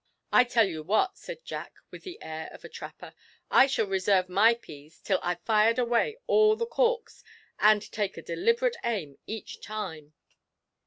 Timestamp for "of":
2.51-2.65